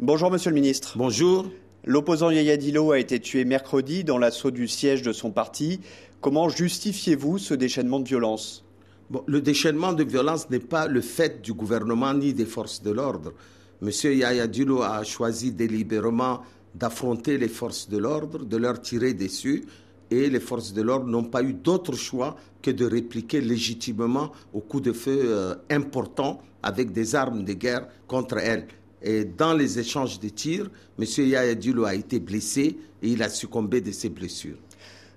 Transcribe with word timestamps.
Bonjour 0.00 0.30
Monsieur 0.30 0.50
le 0.50 0.54
Ministre. 0.54 0.96
Bonjour. 0.96 1.50
L'opposant 1.84 2.30
Yaya 2.30 2.56
Dilo 2.56 2.92
a 2.92 3.00
été 3.00 3.18
tué 3.18 3.44
mercredi 3.44 4.04
dans 4.04 4.16
l'assaut 4.16 4.52
du 4.52 4.68
siège 4.68 5.02
de 5.02 5.12
son 5.12 5.32
parti. 5.32 5.80
Comment 6.20 6.48
justifiez-vous 6.48 7.38
ce 7.38 7.52
déchaînement 7.52 7.98
de 7.98 8.06
violence? 8.06 8.64
Le 9.26 9.40
déchaînement 9.40 9.92
de 9.92 10.04
violence 10.04 10.50
n'est 10.50 10.60
pas 10.60 10.86
le 10.86 11.00
fait 11.00 11.42
du 11.42 11.52
gouvernement 11.52 12.14
ni 12.14 12.32
des 12.32 12.44
forces 12.44 12.80
de 12.80 12.92
l'ordre. 12.92 13.32
Monsieur 13.80 14.14
Yaya 14.14 14.46
Dilo 14.46 14.82
a 14.82 15.02
choisi 15.02 15.50
délibérément 15.50 16.42
d'affronter 16.76 17.36
les 17.36 17.48
forces 17.48 17.88
de 17.88 17.98
l'ordre, 17.98 18.44
de 18.44 18.56
leur 18.56 18.80
tirer 18.80 19.14
dessus, 19.14 19.64
et 20.12 20.30
les 20.30 20.40
forces 20.40 20.72
de 20.74 20.82
l'ordre 20.82 21.08
n'ont 21.08 21.24
pas 21.24 21.42
eu 21.42 21.54
d'autre 21.54 21.96
choix 21.96 22.36
que 22.62 22.70
de 22.70 22.86
répliquer 22.86 23.40
légitimement 23.40 24.30
au 24.52 24.60
coup 24.60 24.80
de 24.80 24.92
feu 24.92 25.22
euh, 25.24 25.56
important 25.70 26.40
avec 26.62 26.92
des 26.92 27.16
armes 27.16 27.42
de 27.42 27.52
guerre 27.54 27.88
contre 28.06 28.38
elles. 28.38 28.68
Et 29.02 29.24
dans 29.24 29.54
les 29.54 29.78
échanges 29.78 30.18
de 30.18 30.28
tirs, 30.28 30.70
M. 30.98 31.04
Yaya 31.18 31.54
Dilo 31.54 31.84
a 31.84 31.94
été 31.94 32.18
blessé 32.18 32.76
et 33.02 33.08
il 33.08 33.22
a 33.22 33.28
succombé 33.28 33.80
de 33.80 33.92
ses 33.92 34.08
blessures. 34.08 34.58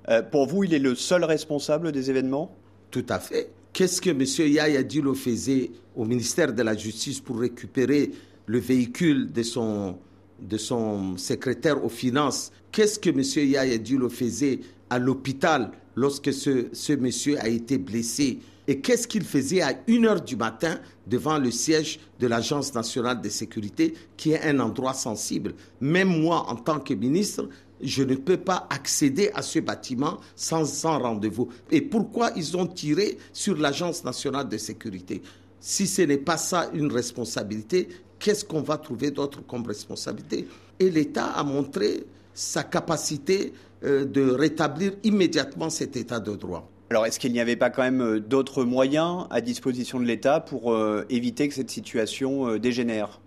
Euh, 0.09 0.21
pour 0.21 0.47
vous, 0.47 0.63
il 0.63 0.73
est 0.73 0.79
le 0.79 0.95
seul 0.95 1.23
responsable 1.23 1.91
des 1.91 2.09
événements? 2.09 2.55
Tout 2.91 3.05
à 3.09 3.19
fait. 3.19 3.49
Qu'est-ce 3.73 4.01
que 4.01 4.09
M. 4.09 4.51
Yaya 4.51 4.83
Dilo 4.83 5.13
faisait 5.13 5.71
au 5.95 6.05
ministère 6.05 6.53
de 6.53 6.61
la 6.61 6.75
Justice 6.75 7.19
pour 7.19 7.39
récupérer 7.39 8.11
le 8.45 8.59
véhicule 8.59 9.31
de 9.31 9.43
son, 9.43 9.97
de 10.41 10.57
son 10.57 11.17
secrétaire 11.17 11.83
aux 11.83 11.89
finances? 11.89 12.51
Qu'est-ce 12.71 12.99
que 12.99 13.09
M. 13.09 13.49
Yaya 13.49 13.77
Dilo 13.77 14.09
faisait 14.09 14.59
à 14.89 14.99
l'hôpital 14.99 15.71
lorsque 15.95 16.33
ce, 16.33 16.67
ce 16.73 16.93
monsieur 16.93 17.39
a 17.39 17.47
été 17.47 17.77
blessé? 17.77 18.39
Et 18.71 18.79
qu'est-ce 18.79 19.05
qu'il 19.05 19.25
faisait 19.25 19.59
à 19.59 19.73
1h 19.73 20.23
du 20.23 20.37
matin 20.37 20.79
devant 21.05 21.37
le 21.37 21.51
siège 21.51 21.99
de 22.21 22.27
l'Agence 22.27 22.73
nationale 22.73 23.19
de 23.19 23.27
sécurité, 23.27 23.95
qui 24.15 24.31
est 24.31 24.41
un 24.43 24.61
endroit 24.61 24.93
sensible 24.93 25.55
Même 25.81 26.21
moi, 26.21 26.45
en 26.47 26.55
tant 26.55 26.79
que 26.79 26.93
ministre, 26.93 27.49
je 27.81 28.01
ne 28.03 28.15
peux 28.15 28.37
pas 28.37 28.67
accéder 28.69 29.29
à 29.33 29.41
ce 29.41 29.59
bâtiment 29.59 30.21
sans, 30.37 30.63
rendez-vous. 30.99 31.49
Et 31.69 31.81
pourquoi 31.81 32.31
ils 32.37 32.55
ont 32.55 32.65
tiré 32.65 33.17
sur 33.33 33.57
l'Agence 33.57 34.05
nationale 34.05 34.47
de 34.47 34.57
sécurité? 34.57 35.21
Si 35.59 35.85
ce 35.85 36.03
n'est 36.03 36.17
pas 36.17 36.37
ça 36.37 36.69
une 36.73 36.93
responsabilité, 36.93 37.89
qu'est-ce 38.19 38.45
qu'on 38.45 38.61
va 38.61 38.77
trouver 38.77 39.11
d'autre 39.11 39.45
comme 39.45 39.67
responsabilité? 39.67 40.47
Et 40.79 40.89
l'État 40.89 41.25
a 41.25 41.43
montré 41.43 42.05
sa 42.33 42.63
capacité 42.63 43.51
euh, 43.83 44.05
de 44.05 44.31
rétablir 44.31 44.93
immédiatement 45.03 45.69
cet 45.69 45.97
état 45.97 46.21
de 46.21 46.37
droit. 46.37 46.71
Alors, 46.91 47.05
est-ce 47.05 47.21
qu'il 47.21 47.31
n'y 47.31 47.39
avait 47.39 47.55
pas 47.55 47.69
quand 47.69 47.83
même 47.83 48.01
euh, 48.01 48.19
d'autres 48.19 48.65
moyens 48.65 49.25
à 49.29 49.39
disposition 49.39 49.97
de 49.97 50.03
l'État 50.03 50.41
pour 50.41 50.73
euh, 50.73 51.05
éviter 51.09 51.47
que 51.47 51.53
cette 51.53 51.69
situation 51.69 52.49
euh, 52.49 52.59
dégénère? 52.59 53.21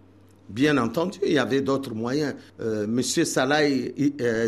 Bien 0.51 0.77
entendu, 0.77 1.19
il 1.25 1.33
y 1.33 1.39
avait 1.39 1.63
d'autres 1.63 1.95
moyens. 1.95 2.35
Monsieur 2.61 3.25
Salah 3.25 3.63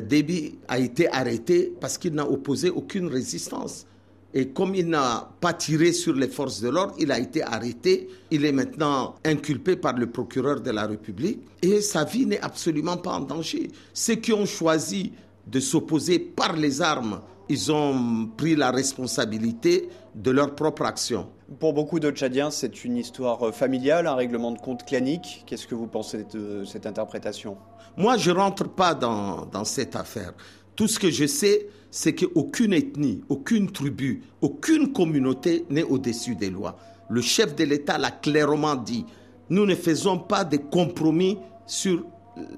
Déby 0.02 0.58
a 0.68 0.78
été 0.78 1.10
arrêté 1.10 1.72
parce 1.80 1.96
qu'il 1.96 2.12
n'a 2.12 2.30
opposé 2.30 2.68
aucune 2.68 3.06
résistance. 3.08 3.86
Et 4.34 4.48
comme 4.48 4.74
il 4.74 4.90
n'a 4.90 5.30
pas 5.40 5.54
tiré 5.54 5.92
sur 5.92 6.12
les 6.12 6.28
forces 6.28 6.60
de 6.60 6.68
l'ordre, 6.68 6.94
il 6.98 7.10
a 7.10 7.18
été 7.18 7.42
arrêté. 7.42 8.08
Il 8.30 8.44
est 8.44 8.52
maintenant 8.52 9.14
inculpé 9.24 9.76
par 9.76 9.94
le 9.94 10.08
procureur 10.08 10.60
de 10.60 10.70
la 10.70 10.86
République. 10.86 11.40
Et 11.62 11.80
sa 11.80 12.04
vie 12.04 12.26
n'est 12.26 12.42
absolument 12.42 12.98
pas 12.98 13.12
en 13.12 13.20
danger. 13.20 13.68
Ceux 13.94 14.16
qui 14.16 14.34
ont 14.34 14.44
choisi 14.44 15.12
de 15.46 15.60
s'opposer 15.60 16.18
par 16.18 16.56
les 16.56 16.82
armes 16.82 17.22
ils 17.48 17.72
ont 17.72 18.28
pris 18.36 18.56
la 18.56 18.70
responsabilité 18.70 19.88
de 20.14 20.30
leur 20.30 20.54
propre 20.54 20.84
action. 20.84 21.28
Pour 21.60 21.72
beaucoup 21.72 22.00
de 22.00 22.10
Tchadiens, 22.10 22.50
c'est 22.50 22.84
une 22.84 22.96
histoire 22.96 23.54
familiale, 23.54 24.06
un 24.06 24.14
règlement 24.14 24.50
de 24.50 24.58
compte 24.58 24.84
clanique. 24.84 25.44
Qu'est-ce 25.46 25.66
que 25.66 25.74
vous 25.74 25.86
pensez 25.86 26.24
de 26.32 26.64
cette 26.64 26.86
interprétation? 26.86 27.56
Moi, 27.96 28.16
je 28.16 28.30
ne 28.30 28.36
rentre 28.36 28.68
pas 28.68 28.94
dans, 28.94 29.46
dans 29.46 29.64
cette 29.64 29.94
affaire. 29.94 30.32
Tout 30.74 30.88
ce 30.88 30.98
que 30.98 31.10
je 31.10 31.26
sais, 31.26 31.68
c'est 31.90 32.14
qu'aucune 32.14 32.72
ethnie, 32.72 33.22
aucune 33.28 33.70
tribu, 33.70 34.22
aucune 34.42 34.92
communauté 34.92 35.64
n'est 35.70 35.84
au-dessus 35.84 36.34
des 36.34 36.50
lois. 36.50 36.76
Le 37.08 37.20
chef 37.20 37.54
de 37.54 37.64
l'État 37.64 37.96
l'a 37.96 38.10
clairement 38.10 38.74
dit. 38.74 39.06
Nous 39.48 39.64
ne 39.64 39.74
faisons 39.74 40.18
pas 40.18 40.44
de 40.44 40.56
compromis 40.56 41.38
sur 41.66 42.04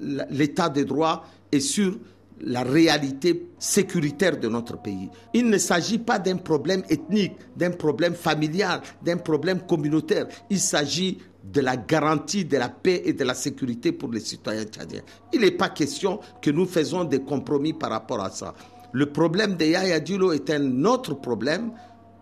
l'état 0.01 0.69
de 0.69 0.83
droit 0.83 1.23
et 1.51 1.59
sur 1.59 1.97
la 2.41 2.63
réalité 2.63 3.49
sécuritaire 3.59 4.39
de 4.39 4.47
notre 4.47 4.81
pays. 4.81 5.09
Il 5.33 5.49
ne 5.49 5.57
s'agit 5.57 5.97
pas 5.99 6.19
d'un 6.19 6.37
problème 6.37 6.83
ethnique, 6.89 7.33
d'un 7.55 7.71
problème 7.71 8.13
familial, 8.15 8.81
d'un 9.03 9.17
problème 9.17 9.61
communautaire. 9.61 10.27
Il 10.49 10.59
s'agit 10.59 11.17
de 11.43 11.61
la 11.61 11.77
garantie 11.77 12.45
de 12.45 12.57
la 12.57 12.69
paix 12.69 13.01
et 13.05 13.13
de 13.13 13.23
la 13.23 13.33
sécurité 13.33 13.91
pour 13.91 14.11
les 14.11 14.19
citoyens 14.19 14.63
tchadiens. 14.65 15.01
Il 15.33 15.41
n'est 15.41 15.51
pas 15.51 15.69
question 15.69 16.19
que 16.41 16.51
nous 16.51 16.65
faisons 16.65 17.03
des 17.03 17.19
compromis 17.21 17.73
par 17.73 17.91
rapport 17.91 18.21
à 18.21 18.29
ça. 18.29 18.53
Le 18.91 19.07
problème 19.11 19.55
de 19.55 19.65
Yaya 19.65 19.99
Dilo 19.99 20.31
est 20.31 20.49
un 20.49 20.85
autre 20.85 21.13
problème. 21.15 21.71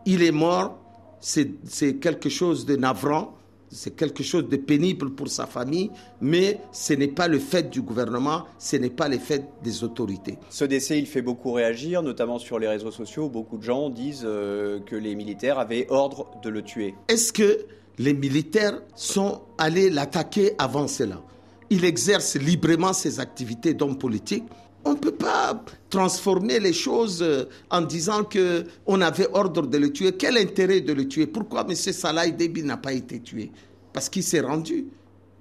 Il 0.06 0.22
est 0.24 0.32
mort, 0.32 0.80
c'est 1.20 1.96
quelque 2.00 2.30
chose 2.30 2.66
de 2.66 2.76
navrant 2.76 3.37
c'est 3.70 3.96
quelque 3.96 4.24
chose 4.24 4.48
de 4.48 4.58
pénible 4.58 5.12
pour 5.12 5.28
sa 5.28 5.46
famille, 5.46 5.92
mais 6.22 6.60
ce 6.72 6.94
n'est 6.94 7.08
pas 7.08 7.28
le 7.28 7.40
fait 7.40 7.70
du 7.70 7.82
gouvernement, 7.82 8.46
ce 8.58 8.78
n'est 8.78 8.90
pas 8.90 9.08
le 9.08 9.18
fait 9.18 9.46
des 9.64 9.84
autorités. 9.84 10.38
Ce 10.50 10.66
décès, 10.66 11.00
il 11.00 11.06
fait 11.06 11.22
beaucoup 11.22 11.52
réagir, 11.52 12.02
notamment 12.02 12.40
sur 12.40 12.60
les 12.60 12.68
réseaux 12.68 12.92
sociaux. 12.92 13.30
Beaucoup 13.30 13.58
de 13.58 13.64
gens 13.64 13.90
disent 13.90 14.24
euh, 14.26 14.80
que 14.80 14.96
les 14.96 15.16
militaires 15.16 15.60
avaient 15.60 15.88
ordre 15.90 16.32
de 16.44 16.50
le 16.50 16.62
tuer. 16.62 16.96
Est-ce 17.08 17.34
que 17.34 17.66
les 17.98 18.14
militaires 18.14 18.82
sont 18.96 19.42
allés 19.58 19.90
l'attaquer 19.90 20.54
avant 20.58 20.88
cela? 20.88 21.22
Il 21.70 21.84
exerce 21.84 22.36
librement 22.38 22.94
ses 22.94 23.20
activités 23.20 23.74
d'homme 23.74 23.98
politique 23.98 24.46
on 24.88 24.94
ne 24.94 24.98
peut 24.98 25.12
pas 25.12 25.64
transformer 25.90 26.60
les 26.60 26.74
choses 26.74 27.22
euh, 27.22 27.46
en 27.70 27.82
disant 27.82 28.24
qu'on 28.24 29.02
avait 29.02 29.28
ordre 29.34 29.68
de 29.68 29.78
le 29.78 29.92
tuer. 29.92 30.14
Quel 30.18 30.38
intérêt 30.38 30.82
de 30.82 30.94
le 30.94 31.08
tuer? 31.08 31.28
Pourquoi 31.28 31.66
M. 31.68 31.76
Salah 31.76 32.30
Déby 32.30 32.64
n'a 32.64 32.78
pas 32.78 32.94
été 32.94 33.20
tué 33.20 33.52
Parce 33.94 34.10
qu'il 34.10 34.24
s'est 34.24 34.40
rendu. 34.40 34.86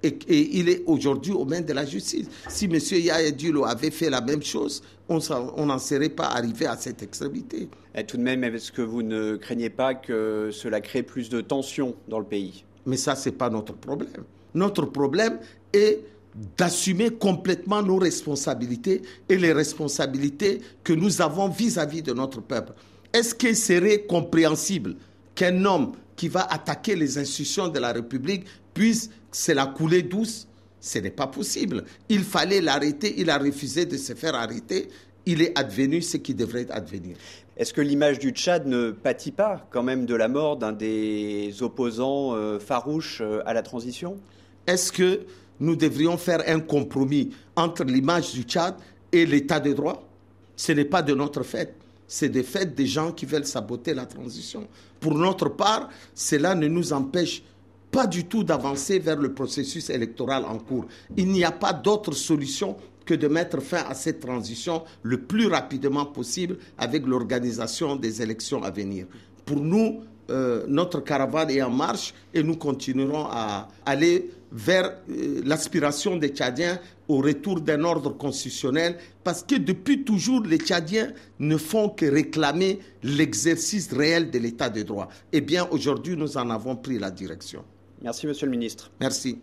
Et, 0.03 0.17
il 0.29 0.69
est 0.69 0.83
aujourd'hui 0.85 1.31
aux 1.33 1.45
mains 1.45 1.61
de 1.61 1.73
la 1.73 1.85
justice. 1.85 2.27
Si 2.49 2.65
M. 2.65 2.75
Yahya 2.75 3.31
Dulo 3.31 3.65
avait 3.65 3.89
fait 3.89 4.09
la 4.09 4.21
même 4.21 4.43
chose, 4.43 4.83
on 5.09 5.65
n'en 5.65 5.79
serait 5.79 6.09
pas 6.09 6.27
arrivé 6.27 6.67
à 6.67 6.77
cette 6.77 7.01
extrémité. 7.01 7.67
Et 7.95 8.05
tout 8.05 8.17
de 8.17 8.21
même, 8.21 8.43
est-ce 8.43 8.71
que 8.71 8.83
vous 8.83 9.01
ne 9.01 9.37
craignez 9.37 9.71
pas 9.71 9.95
que 9.95 10.49
cela 10.51 10.81
crée 10.81 11.01
plus 11.01 11.29
de 11.29 11.41
tensions 11.41 11.95
dans 12.07 12.19
le 12.19 12.25
pays? 12.25 12.63
Mais 12.85 12.97
ça, 12.97 13.15
ce 13.15 13.29
n'est 13.29 13.35
pas 13.35 13.49
notre 13.49 13.73
problème. 13.73 14.23
Notre 14.53 14.85
problème 14.85 15.39
est 15.73 16.01
d'assumer 16.57 17.09
complètement 17.09 17.81
nos 17.81 17.97
responsabilités 17.97 19.01
et 19.27 19.37
les 19.37 19.53
responsabilités 19.53 20.61
que 20.83 20.93
nous 20.93 21.21
avons 21.21 21.49
vis-à-vis 21.49 22.03
de 22.03 22.13
notre 22.13 22.41
peuple. 22.41 22.73
Est-ce 23.13 23.33
qu'il 23.33 23.55
serait 23.55 24.03
compréhensible 24.03 24.95
qu'un 25.33 25.65
homme 25.65 25.93
qui 26.15 26.27
va 26.27 26.41
attaquer 26.51 26.95
les 26.95 27.17
institutions 27.17 27.67
de 27.67 27.79
la 27.79 27.91
République 27.91 28.45
puisse 28.73 29.09
se 29.31 29.51
la 29.51 29.65
couler 29.65 30.03
douce? 30.03 30.47
Ce 30.79 30.99
n'est 30.99 31.11
pas 31.11 31.27
possible. 31.27 31.83
Il 32.09 32.23
fallait 32.23 32.61
l'arrêter, 32.61 33.15
il 33.17 33.29
a 33.29 33.37
refusé 33.37 33.85
de 33.85 33.97
se 33.97 34.13
faire 34.13 34.35
arrêter. 34.35 34.89
Il 35.25 35.41
est 35.41 35.57
advenu 35.57 36.01
ce 36.01 36.17
qui 36.17 36.33
devrait 36.33 36.67
advenir. 36.69 37.17
Est-ce 37.57 37.73
que 37.73 37.81
l'image 37.81 38.19
du 38.19 38.29
Tchad 38.29 38.67
ne 38.67 38.91
pâtit 38.91 39.31
pas 39.31 39.67
quand 39.71 39.83
même 39.83 40.05
de 40.05 40.13
la 40.13 40.27
mort 40.27 40.57
d'un 40.57 40.71
des 40.71 41.55
opposants 41.61 42.35
euh, 42.35 42.59
farouches 42.59 43.21
euh, 43.21 43.41
à 43.47 43.53
la 43.53 43.63
transition? 43.63 44.17
Est-ce 44.67 44.91
que 44.91 45.21
nous 45.59 45.75
devrions 45.75 46.17
faire 46.17 46.43
un 46.47 46.59
compromis 46.59 47.31
entre 47.55 47.83
l'image 47.83 48.33
du 48.33 48.43
Tchad 48.43 48.75
et 49.11 49.25
l'état 49.25 49.59
de 49.59 49.73
droit. 49.73 50.03
Ce 50.55 50.71
n'est 50.71 50.85
pas 50.85 51.01
de 51.01 51.13
notre 51.13 51.43
fait, 51.43 51.75
c'est 52.07 52.29
des 52.29 52.43
faits 52.43 52.73
des 52.73 52.87
gens 52.87 53.11
qui 53.11 53.25
veulent 53.25 53.45
saboter 53.45 53.93
la 53.93 54.05
transition. 54.05 54.67
Pour 54.99 55.13
notre 55.13 55.49
part, 55.49 55.89
cela 56.15 56.55
ne 56.55 56.67
nous 56.67 56.93
empêche 56.93 57.43
pas 57.91 58.07
du 58.07 58.25
tout 58.25 58.43
d'avancer 58.43 58.99
vers 58.99 59.17
le 59.17 59.33
processus 59.33 59.89
électoral 59.89 60.45
en 60.45 60.57
cours. 60.57 60.85
Il 61.15 61.27
n'y 61.29 61.43
a 61.43 61.51
pas 61.51 61.73
d'autre 61.73 62.13
solution 62.13 62.75
que 63.05 63.13
de 63.13 63.27
mettre 63.27 63.61
fin 63.61 63.83
à 63.87 63.93
cette 63.93 64.19
transition 64.19 64.83
le 65.03 65.21
plus 65.21 65.47
rapidement 65.47 66.05
possible 66.05 66.57
avec 66.77 67.05
l'organisation 67.05 67.95
des 67.95 68.21
élections 68.21 68.63
à 68.63 68.71
venir. 68.71 69.05
Pour 69.45 69.61
nous, 69.61 70.01
euh, 70.29 70.65
notre 70.67 70.99
caravane 71.01 71.49
est 71.51 71.61
en 71.61 71.69
marche 71.69 72.13
et 72.33 72.43
nous 72.43 72.55
continuerons 72.57 73.25
à 73.29 73.67
aller 73.85 74.29
vers 74.51 74.97
euh, 75.09 75.41
l'aspiration 75.45 76.15
des 76.17 76.29
Tchadiens 76.29 76.79
au 77.07 77.17
retour 77.17 77.61
d'un 77.61 77.83
ordre 77.83 78.11
constitutionnel, 78.17 78.97
parce 79.23 79.43
que 79.43 79.55
depuis 79.55 80.03
toujours, 80.03 80.41
les 80.43 80.57
Tchadiens 80.57 81.11
ne 81.39 81.57
font 81.57 81.89
que 81.89 82.05
réclamer 82.05 82.79
l'exercice 83.03 83.91
réel 83.93 84.29
de 84.29 84.39
l'état 84.39 84.69
de 84.69 84.83
droit. 84.83 85.07
Eh 85.31 85.41
bien, 85.41 85.67
aujourd'hui, 85.71 86.15
nous 86.17 86.37
en 86.37 86.49
avons 86.49 86.75
pris 86.75 86.99
la 86.99 87.11
direction. 87.11 87.63
Merci, 88.01 88.27
Monsieur 88.27 88.45
le 88.45 88.51
Ministre. 88.51 88.91
Merci. 88.99 89.39